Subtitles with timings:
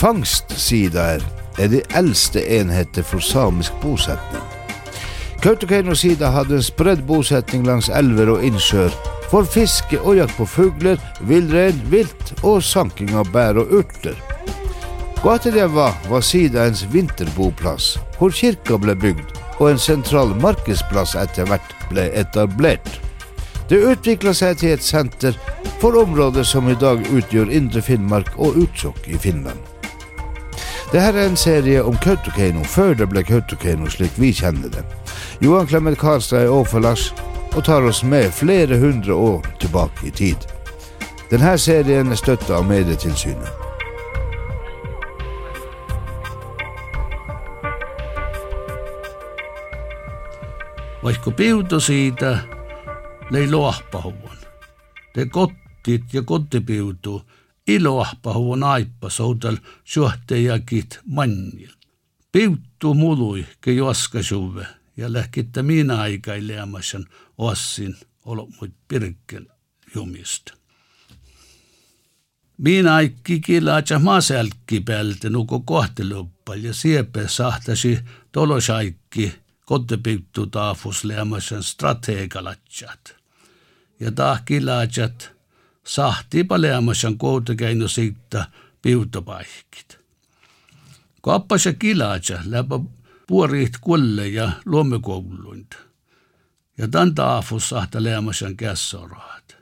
[0.00, 1.20] Fangstsidaer
[1.60, 4.44] er de eldste enheter for samisk bosetning.
[5.44, 8.94] Kautokeino-sida hadde en spredd bosetning langs elver og innsjøer
[9.28, 10.96] for fiske og jakt på fugler,
[11.28, 14.16] villrein, vilt og sanking av bær og urter.
[15.20, 22.06] Guateljeva var sidaens vinterboplass, hvor kirka ble bygd og en sentral markedsplass etter hvert ble
[22.16, 22.88] etablert.
[23.68, 25.36] Det utvikla seg til et senter
[25.82, 29.69] for områder som i dag utgjør Indre Finnmark og Utsjokk i Finland.
[30.92, 34.84] Dette er en serie om Kautokeino før det ble Kautokeino slik vi kjenner det.
[35.40, 36.82] Johan Clement Karlstad er overfor
[37.56, 40.46] og tar oss med flere hundre år tilbake i tid.
[41.30, 43.70] Denne serien er støtta av Medietilsynet.
[51.02, 52.38] vaikka piuto siitä
[53.30, 54.38] lei loahpahuvun.
[55.14, 57.22] Te kottit ja kottipiutu
[57.66, 61.70] iloahpahuvun aippa soutal syöhtejäkit mannil.
[62.32, 64.66] Piuttu mului ke juoska suve
[64.96, 67.06] ja lähkittä minä aikaileamasen
[67.38, 69.44] ossin muit pirkkel
[69.94, 70.54] jumista.
[72.58, 77.98] Minä aikki kilaatsa maaselkki päältä nuko kohteluppa ja siepe sahtasi
[78.32, 83.16] tolosaikki kottepittu taafus leamasen strategalatsat.
[84.00, 85.32] Ja tahkilatsat
[85.86, 88.44] sahti paleamas on kohta käinud sõita
[88.82, 89.98] pihutupaikid.
[91.22, 92.70] kapas ja kiladja läheb
[93.26, 95.72] puuriht kulle ja loomekoolund
[96.78, 99.56] ja tämän taafus sahta leamas on kässoraat.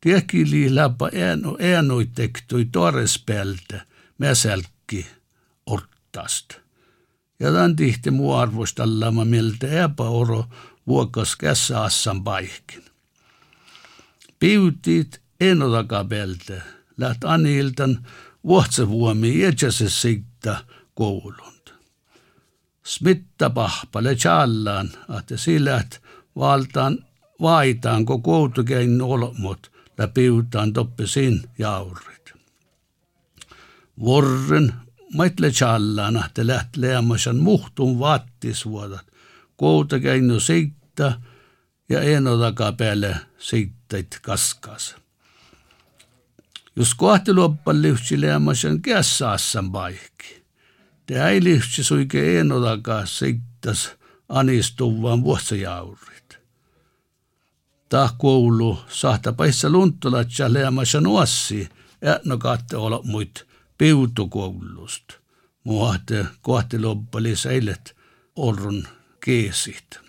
[0.00, 3.86] Tiekili läpä äänu, äänui tektui torrespeltä
[4.18, 5.06] mäsälkki
[5.66, 6.54] ortast.
[7.40, 10.44] Ja tämän tihti muu arvostallama miltä epäoro
[10.86, 12.84] vuokas kässä assan paikkin.
[14.38, 16.50] Piutit eno taga pealt
[16.96, 18.06] läht Anildan
[18.44, 21.70] vuotsevuomi jätsese sitta koulund.
[22.84, 26.02] Smitta pahpale challaan, ahte silät
[26.36, 26.98] valtaan
[27.40, 32.34] vaitaan, kun koutukein olmot läpiutaan toppesin jaurit.
[34.00, 34.72] Vorren
[35.14, 39.06] maitle challaan, ahte läht leamasan muhtun vaattisvuodat,
[39.56, 41.20] koutukein no sitta
[41.88, 45.03] ja eno taga päälle sittait kaskas.
[46.76, 50.44] Jos kohti loppan lyhtsi leamasan kässaassan paikki.
[51.06, 53.90] Te ei lyhtsi suike eno takaa seittas
[54.28, 56.38] anistuvan vuotsajaurit.
[57.88, 61.68] Tah koulu sahta paissa luntulatsa leamasan uossi,
[62.24, 63.46] no katte olo muit
[63.78, 65.14] piutukoulusta.
[65.64, 67.96] Muahte kohti loppali seilet
[68.36, 68.88] orrun
[69.20, 70.00] keesit.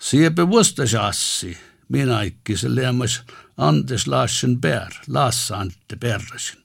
[0.00, 2.18] Siepe vuostasassi, minä
[2.56, 3.22] se leemas
[3.56, 6.62] antes laasen pär, laassa ante pärräsin.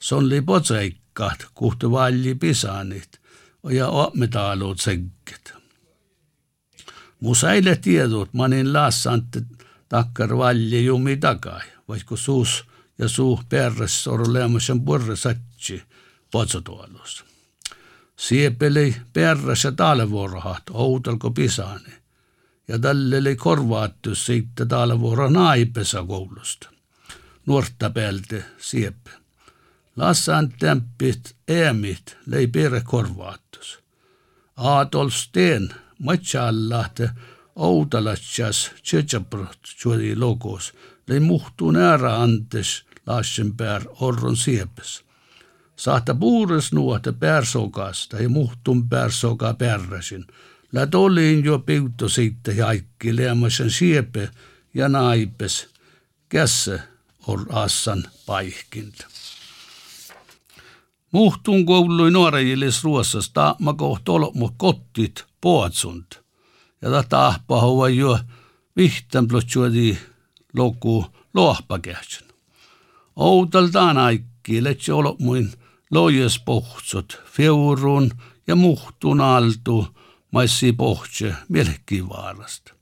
[0.00, 3.20] Son li potseikkaat, kuhtu valli pisanit,
[3.70, 5.54] ja ometaaluut senket.
[7.20, 9.42] Mu säile tiedot, manin laassa ante
[9.88, 12.64] takkar valli jumi takai, vaikka suus
[12.98, 15.82] ja suu perres olemassan porre satsi
[16.30, 17.24] potsotuolus.
[18.16, 22.01] Siepeli perres ja taalevuorohat outalko pisani
[22.68, 26.68] ja tal oli korvatus sõita taalavuura naipesa koolust.
[27.46, 29.08] Nuorta pealt siep.
[29.96, 33.78] Lassan tempit eemit lõi pere korvatus.
[34.56, 35.68] Adolf Steen
[35.98, 37.10] Matšallahte
[37.56, 40.72] Audalatsas Tšetšaprotšuri logos
[41.08, 45.00] lõi muhtune ära andes Laschenberg Orron siepes
[45.82, 50.26] saata puures nuota pärsokas tai muhtun pärsoka pärräsin.
[50.72, 54.30] Lät oliin jo piutto siitä jaikki leemasen siepe
[54.74, 55.68] ja naipes.
[56.28, 56.80] Kässe
[57.26, 59.06] on assan paihkinta.
[61.12, 66.20] Muhtun koului nuorejilis ruossasta ma koht olmu kottit poatsunt.
[66.82, 68.18] Ja tätä ahpahua jo
[68.76, 69.98] vihtan plotsuodi
[70.56, 72.28] loku lohpakähtsän.
[73.16, 75.52] Outaltaan aikki, letse olo muin
[75.90, 78.10] lojes pohtsot, feurun
[78.46, 79.86] ja muhtun altu,
[80.32, 82.72] massipohtse merkkivaarasta.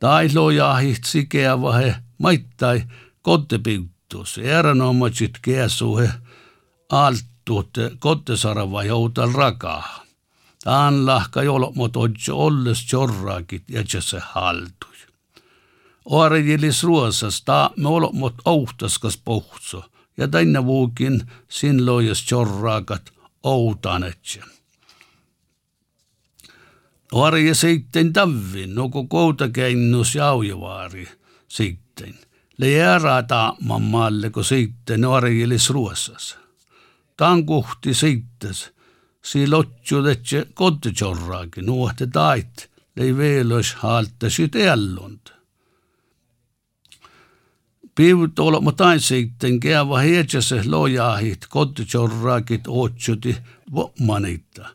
[0.00, 2.84] Tailo jahit sikeavahe maittai
[3.22, 6.10] kottepintus erinomatsit keasuhe
[6.92, 10.04] alttuutte kottesarava joutal rakaa.
[10.64, 14.94] Taan lahka jolmot otsi olles jorraakit ja se haltui.
[16.04, 19.84] Oarejilis ruosas taamme olmot ohtaskas pohtso
[20.16, 23.10] ja tänne vuukin sin lojas jorraakat
[23.42, 24.53] outanetse.
[27.12, 31.08] Oare sitten tavvin, noko kouta keinnus jaujevaari
[31.48, 32.14] sitten.
[32.58, 36.38] Le jääraa taamman maalle, kun sitten oarejilis ruosas.
[37.16, 38.72] tankuhti siittes.
[39.24, 45.32] Si lotju tetse kottitsorraakin, nuohte tait, lei veelös haalta sit ellund.
[47.94, 53.36] Piivut olema tain sitten keava hietsase lojahit, kottitsorraakit otsuti
[53.74, 54.68] vommanita.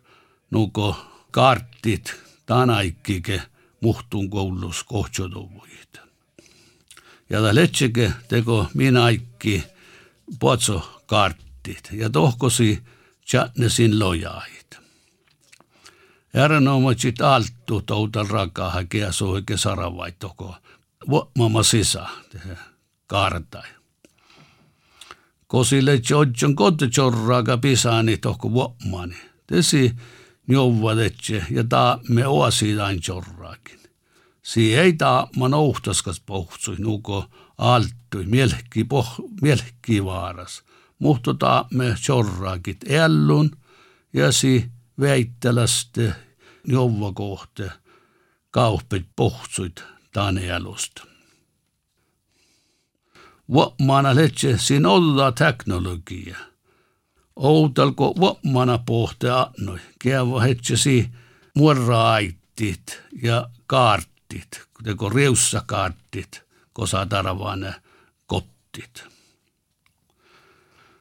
[0.51, 0.95] Nuko
[1.31, 2.15] karttit,
[2.45, 3.41] tanaikkike,
[3.81, 5.99] muhtun koulus kohtsotuvuit.
[7.29, 9.63] Ja ta letsike teko minaikki
[10.39, 12.83] potso karttit ja tohkosi
[13.29, 14.77] tjatnesin lojahit.
[16.33, 20.55] Järjenomaisesti alttu toutal rakaa hakea suhike saravaittoko.
[21.09, 22.05] Vuomama sisä,
[23.07, 23.69] kartai.
[25.47, 29.15] Kosille tjodjon kottitjorraaga pisani tohko vuomani.
[29.47, 29.95] Tesi
[30.50, 33.80] njouvadetse ja ta me oasidain tjorraakin.
[34.44, 37.25] Si ei ta man ohtaskas pohtsui nuko
[37.57, 40.63] alttui mielki, poh, mielki vaaras.
[41.00, 43.51] Muhto ta me tjorraakit ellun
[44.13, 46.16] ja si väitteläste
[46.63, 47.72] jouvakohte
[48.51, 51.04] kauppit pohtsuit tanealusta.
[53.54, 56.49] Vuomana letse sin olla teknologia
[57.39, 59.80] outalko vuomana pohtea annoi.
[60.00, 61.09] Kievahetsäsi
[61.56, 66.41] muoraittit ja kaartit, kuten riussakaartit,
[66.74, 67.74] kosatarvaan
[68.25, 69.03] kottit.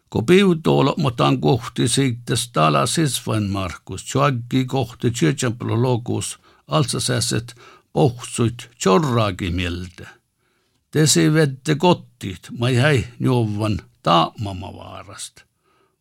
[0.09, 7.55] Ko piutoolo motan kohti siitä stala sisvain Markus, joakki kohti tsjötsämplologus, altsasääset
[7.93, 10.09] pohsuit tjorraakin mieltä.
[10.91, 15.48] Tesi vette kottit, mai häi juovan taamamavaarasta.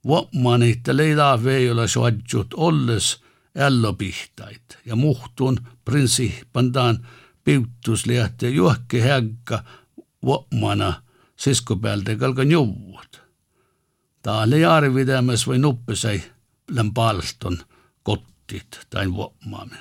[0.07, 0.31] Vaarasta.
[0.33, 3.21] Vuomani, että leidaa veiola suadjut olles
[3.57, 7.07] ällopihtait ja muhtun prinsiippantaan
[7.44, 9.63] piuttusliahte juokke hägga
[10.24, 11.04] vuomana
[11.36, 13.21] siskopäältä kalka njovuot.
[14.21, 16.21] Täällä jaarividämäs voi nuppesai
[16.71, 17.57] lämpalston
[18.03, 19.77] kottit tai vuomaamme.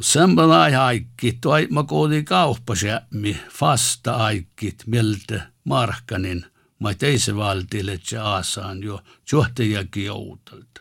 [0.00, 6.51] Sembla aikki, toi ma koodi kauppasjämmi, fasta aikit, mieltä markkanin,
[6.82, 9.02] ma teise valtille se aasaan jo
[9.32, 10.80] johtajakin outalta.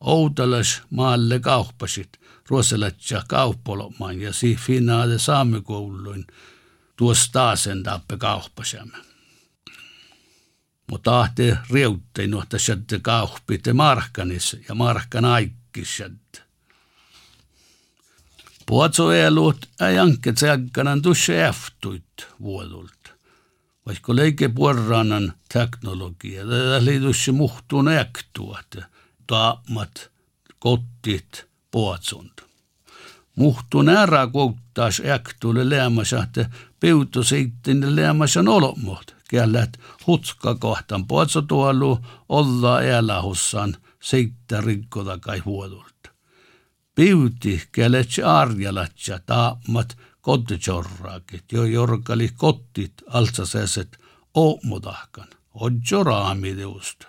[0.00, 6.26] Outalas maalle kauppasit, ruosalatja kauppolomaan ja si finaale saamikouluin
[6.96, 8.98] tuossa taasen tappe kauppasjämme.
[10.90, 16.42] Mutta tahte riuttein nohta sieltä kauppite markkanis ja markkan aikkisjätte.
[18.66, 22.97] Puotsoelut ei anke tsäkkanan tusse eftuit vuodulta.
[23.88, 28.76] Vaikka leike puorannan teknologia, tätä liityssä muhtuun ektuat,
[29.26, 30.10] taamat,
[30.58, 32.30] kottit, puotsund.
[33.36, 36.50] Muhtuun ära kouttas ektuille leämässä, että
[36.80, 39.70] peutu sitten leämässä olomot, kellät
[40.06, 41.98] hutska kohtan puotsotuolu
[42.28, 46.10] olla elähussan seittä rikkota kai huodulta.
[46.94, 49.96] Piuti keletse arjalatsa taamat
[50.28, 53.98] kottitsorraakit, jo jorkali kottit altsaseset
[54.34, 57.06] oomutahkan, odjo raamideusta.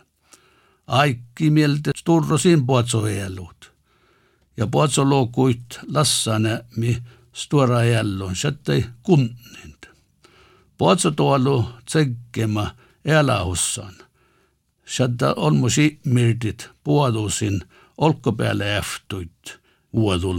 [0.87, 3.73] Aikki mieltä sturrosin puotsoelut.
[4.57, 9.89] Ja puotsolokuit lassane mi stora jällon, sättei kunnint.
[10.77, 13.93] Puotsotuolu tsekkema elähussan.
[14.85, 17.61] Sättä on musi mirtit puodusin
[17.97, 19.59] olkopäälle eftuit
[19.93, 20.37] vuodul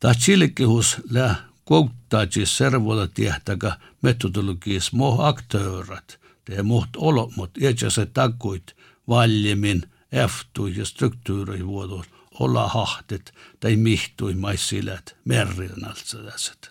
[0.00, 7.50] Ta chillikihus lä koutaaji servola tiehtäkä metodologiis moh aktöörat, tee muht olomot,
[7.88, 8.76] se takuit
[9.08, 12.06] valjemin, eftui ja struktuuri vuodus,
[12.40, 16.70] olla hahtet tai mihtui maissilet merrinnaltsalaiset.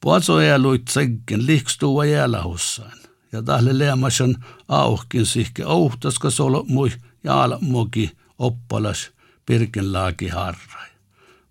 [0.00, 2.98] Puatsoeluit senkin likstuva jälahussain,
[3.32, 4.36] ja tahle leemasen
[4.68, 6.92] auhkin sihke auhtaska solo mui
[7.24, 9.10] ja almoki oppalas
[9.46, 10.91] pirkin laaki harrai.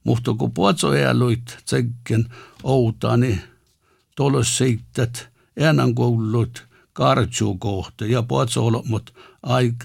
[0.04, 2.26] Mutta kun puotsoeluit tsekken
[2.64, 3.42] outani
[4.16, 9.14] tolos seittät enän koulut kartsuu kohta ja puotsolomot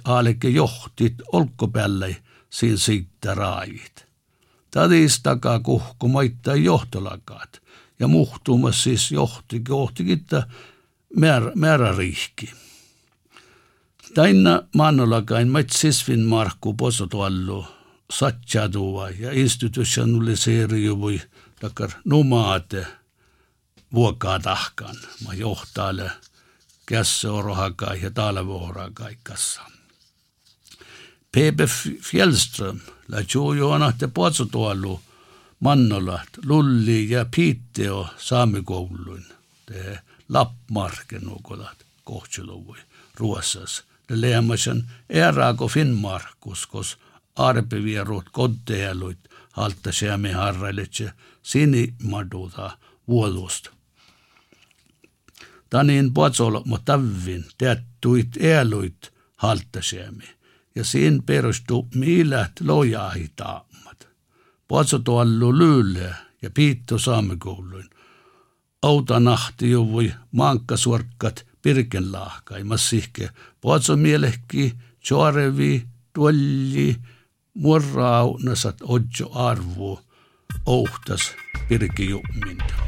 [0.04, 2.16] aalekke johtit olkkopäälle
[2.50, 4.06] siinä siitä raajit.
[4.70, 7.62] Tadis takaa kuhku maittaa johtolakaat
[8.00, 10.24] ja muhtumas siis johti kohtikin
[11.16, 12.52] määrä, määräriihki.
[14.14, 17.64] Taina mannolakain maitsisvin markku posotuallu
[18.12, 21.22] satjadua ja institutionaliseeriuvui
[21.60, 22.86] takar numaate
[23.94, 24.96] vuokaa tahkan.
[25.26, 26.10] Mä johtaalle
[26.86, 29.62] kässä orohakai ja talvohorakai kassa.
[31.32, 31.68] Pepe
[32.02, 35.00] Fjellström la juojuona te posotuallu
[35.60, 39.26] mannolat, lulli ja piitteo saamikouluin.
[39.66, 39.98] Te
[40.28, 42.78] lappmarkenukolat kohtsiluvui
[43.14, 43.84] Ruossas.
[44.08, 46.98] Det leemasen eraako Finnmarkus, kos
[47.36, 49.18] arpivierut koddeeluit
[49.52, 51.12] halta siemi harrailitse
[51.42, 52.78] sinimaduta
[53.08, 53.70] vuolusta.
[55.70, 59.80] Tanin potsolo mo tavvin teettuit eluit halta.
[60.74, 64.08] Ja siinä perustuu miilät lojaahitaammat.
[64.68, 67.90] Potso tuollu lyyle ja piitto saamekouluin.
[68.82, 73.30] Outa nahti juvui mankkasuorkkat pirkenlahkaimas sihke.
[73.60, 76.96] Potso mielehki, tjoarevi, tuolli,
[77.56, 79.98] murrau nasat odjo arvo,
[80.66, 81.30] ohtas
[81.68, 82.85] pirkijumminta.